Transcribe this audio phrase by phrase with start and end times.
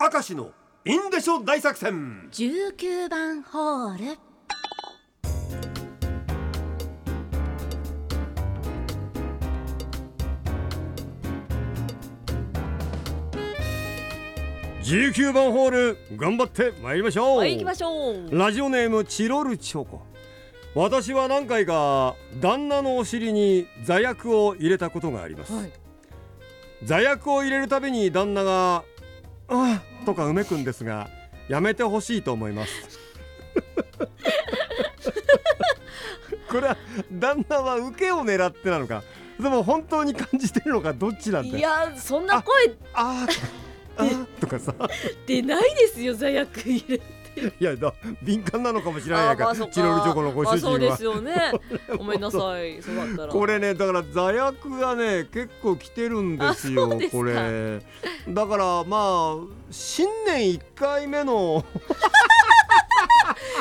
[0.00, 0.52] 明石の
[0.84, 2.28] インデショ大作戦。
[2.30, 4.18] 19番ホール。
[14.84, 18.38] 19番ホール頑張って参りましょう、はい行きましょう。
[18.38, 20.02] ラジオネームチロルチョコ。
[20.76, 25.72] 私は何回か旦那のお尻に座薬を入れたことがあります、はい。
[26.84, 28.84] 座薬を入れるたびに旦那が
[29.48, 31.08] 「ああ」とかうめくんですが
[31.48, 32.72] やめてほしいと思います。
[36.48, 36.76] これは
[37.12, 39.02] 旦那は受けを狙ってなのか
[39.38, 43.32] でも本当に感じてるのかどっちなんだいやそんな声あー
[43.98, 44.74] あーとかさ。
[45.26, 47.00] 出ないですよ座薬入れ
[47.60, 51.52] いやだ敏感なのかもしれないやんかあーまあチロルチョコのご主あそうで人はすよね。
[51.96, 52.82] ごめんなさい。
[52.82, 53.32] そうだったら。
[53.32, 57.80] これねだから座薬がね結構来てるんですよこれ。
[58.28, 59.36] だからまあ
[59.70, 61.64] 新年1回目の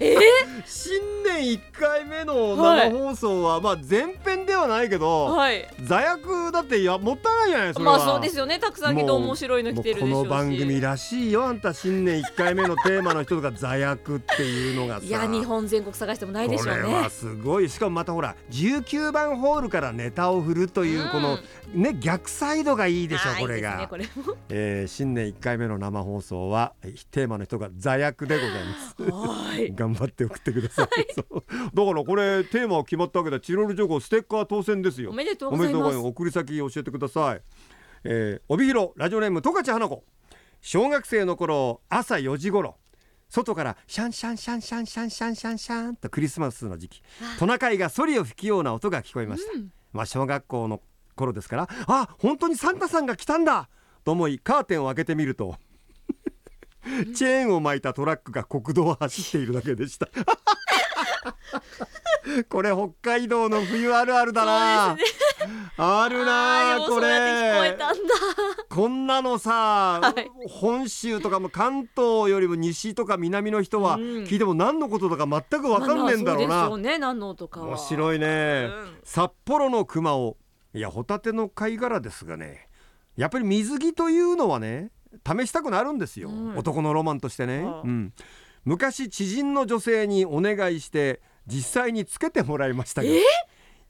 [0.00, 0.14] え？
[0.14, 0.18] ー、
[0.64, 5.68] 新年1回目の生放送は、まあ前編ではないけど、はい。
[5.82, 7.98] 座薬だってやもったいないじゃないそれは。
[7.98, 10.12] まあそうですよねたくさんきっと面白いの来てるでしょうし。
[10.14, 15.06] この番組らしいよあんた新年1回目のテーマの一つが座薬っていうのがさ。
[15.06, 16.82] いや日本全国探してもないでしょうね。
[16.82, 17.68] これはすごい。
[17.68, 21.38] しかもまたほら19番ホールからネタを振るというこの、
[21.74, 24.36] ね逆サイドがいいでしょあーこれがいねこれも。
[24.48, 29.02] えー新年1回目の生放送はえーテーマの人が座薬でございます。
[29.10, 29.72] はい。
[29.76, 31.44] 頑張って送ってください、そう。
[31.74, 33.40] だからこれテーマは決まったわけだ。
[33.40, 35.10] チロルチョコステッカー当選ですよ。
[35.10, 36.08] おめでとうおめでとうごございます。
[36.08, 37.42] 送り先教えてください、
[38.04, 40.04] えー、帯広ラジオネーム十勝花子
[40.60, 42.76] 小学生の頃朝4時頃
[43.28, 47.02] 外からシャンシャンシャンシャンシャンシャンシャンシャンとクリスマスの時期
[47.38, 49.52] トナカイがソリを吹くような音が聞こえました、
[49.92, 50.80] まあ小学校の
[51.14, 53.68] 頃ですからあ本当にサンタさんが来たんだ
[54.04, 55.56] と思いカーテンを開けてみると
[57.14, 60.08] チェーンを巻いたトラックが国道を走っているだけでした
[62.48, 64.96] これ北海道の冬あるあるだな、
[65.76, 67.76] あるあなこれ。
[67.78, 68.14] たんだ。
[68.68, 70.48] こんなのさ、はい。
[70.48, 74.02] 本州とかも関東よりも西とか南の人はうん。
[74.24, 76.68] 聞いても何のことだか全く分かんねえんだろうな、
[77.62, 78.98] 面白いね、うん。
[79.04, 80.36] 札幌の熊を
[80.74, 82.68] いやホタテの貝殻ですがね。
[83.16, 84.90] やっぱり水着というのはね
[85.26, 86.56] 試したくなるんですよ、うん。
[86.56, 88.12] 男のロマンとしてね、うん、
[88.64, 93.20] 昔知人の女性にお願いして実際につけてもらいましたがえ？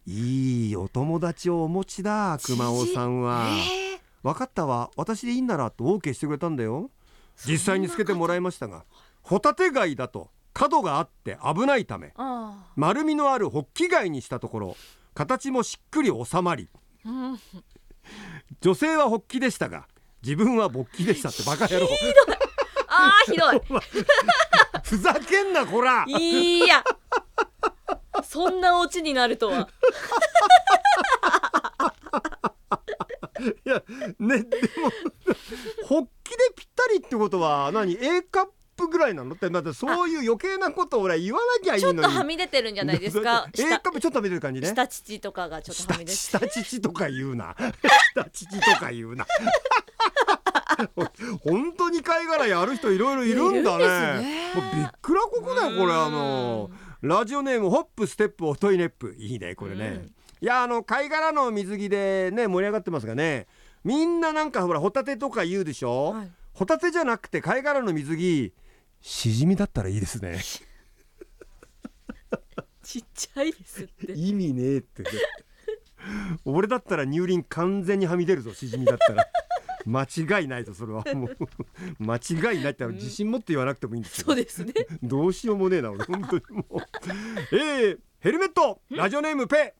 [0.07, 4.91] いいお友達をお持ちだ熊尾さんは、えー分かったわ。
[4.97, 6.91] 私でいいんならと OK してくれたんだよ。
[7.47, 8.85] 実際につけてもらいましたが
[9.23, 14.77] ホタテ貝だと角があって危ないためあ丸みのあるホッキ貝にしたところ
[15.15, 17.41] 形もしっくり収まりーうん。
[18.61, 19.87] 女性はホッキでしたが
[20.23, 21.89] 自分は勃起でしたってバカ野郎。
[22.89, 23.61] あーひどい。
[24.83, 26.05] ふざけんなこら。
[26.09, 26.83] いや
[28.39, 29.69] そんなオチになるとは。
[33.65, 33.83] いや
[34.19, 34.91] ねでも
[35.87, 38.47] ホッキでぴったりってことは何 A カッ
[38.77, 39.35] プぐらいなの？
[39.35, 41.99] ってだってそういう余計なことを俺は言わなきゃいいのに。
[41.99, 43.49] ちょっとはみ出てるんじゃないですか？
[43.59, 44.69] A カップちょっと見てる感じね。
[44.69, 47.57] 下乳とかがちょっとはみ出て下下乳とか言うな。
[48.15, 49.27] 下乳とか言うな。
[51.45, 53.87] 本当に貝殻やる人いろいろいるんだね。
[54.23, 54.53] ね。
[54.75, 60.13] びっくらここだよこれあのラジオネームホップステップオトイネップいいねこれね、うん。
[60.41, 63.47] いやあの貝殻の水着でね盛り上がってますがね。
[63.85, 66.31] みんななんかほらホタテとか言うでしょ、はい。
[66.53, 68.53] ホタテじゃなくて貝殻の水着
[69.01, 70.41] しじみだったらいいですね。
[72.83, 74.13] ちっちゃいですって。
[74.13, 75.05] 意味ねえって。
[76.45, 79.27] 俺だったら乳輪完全にはみ出るぞしじみだったら
[79.89, 81.37] 間違いないぞそれはもう。
[81.99, 84.73] 間違いないって自信持って言わなくてもいいんですけどそうですね。
[85.03, 86.77] どうしようもねえな俺本当にもう。
[87.57, 89.75] えー、ヘルメットラジオネームペ。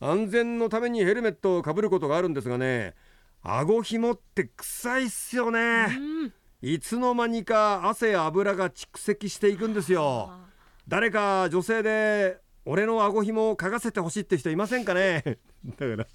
[0.00, 2.94] 安全のためにヘルメットをかぶることがあるんですがね
[3.42, 5.86] 顎ひもって臭いっすよね。
[5.98, 6.32] うん。
[6.62, 10.28] いつの間にか汗や油が蓄積していくんですよ。
[10.30, 10.46] あ
[10.88, 15.22] 誰か女性で俺の顎ひもを嗅がせてほしいって人いませんかね？
[15.64, 16.06] だから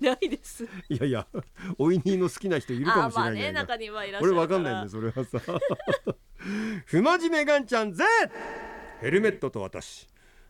[0.00, 0.64] いないです。
[0.88, 1.26] いやいや
[1.78, 5.40] おいにの好きな人いるかもしれないね中にはいらっしゃる俺わかんないんだよそれはさ。
[6.84, 8.04] 不真面目ガンちゃんぜ
[9.00, 10.08] ヘルメットと私。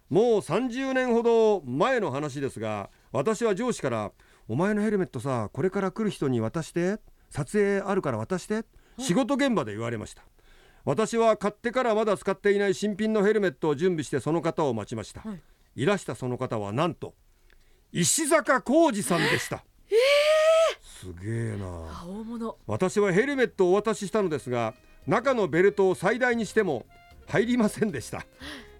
[0.09, 4.13] もう30年ほど前の話ですが私は上司から
[4.49, 7.01] 「お前のヘルメットさこれから来る人に渡して。
[7.29, 8.65] 撮影あるから渡して」
[8.99, 10.23] 仕事現場で言われました。
[10.85, 15.43] 私は買ってからまだ使っていない新品のヘルメットを準備してその方を待ちました、はい。
[15.75, 17.15] いらしたその方はなんと
[17.99, 19.65] 石坂浩二さんでした、
[20.83, 21.65] すげえな。
[21.67, 22.59] あ大物。
[22.67, 24.75] 私はヘルメットをお渡ししたのですが
[25.07, 26.85] 中のベルトを最大にしても
[27.27, 28.27] 入りませんでした。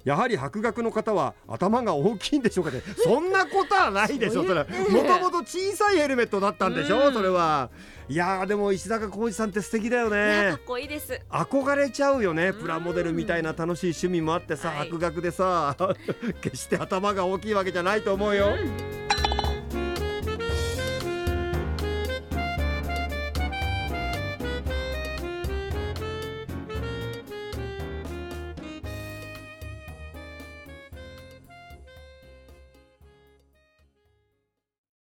[0.05, 2.83] やはり博学の方は頭が大きいんでしょうかね。
[3.03, 7.15] そんなことはないでしょそれもともと小さいヘルメットだったんでしょ、うん。
[7.15, 7.71] それは。
[8.11, 10.17] いやーでも石坂浩二さんって素敵だよいやか
[10.51, 11.19] ねっこいいです。
[11.31, 14.89] 憧れちゃうよねプラモデルみたいな楽しい趣味もあってさ、はい。
[14.91, 15.75] 博学でさ
[16.43, 18.96] 決して頭が大きいわけじゃないと思うよ、うん